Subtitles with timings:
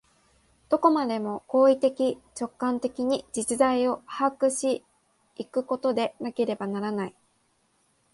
[0.69, 4.83] どこまでも行為的直観的に実在を把握し
[5.35, 7.15] 行くことでなければならない。